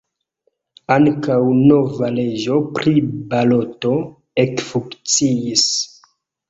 Ankaŭ 0.95 1.37
nova 1.59 2.09
leĝo 2.17 2.57
pri 2.81 2.95
baloto 3.35 3.95
ekfunkciis. 4.47 5.73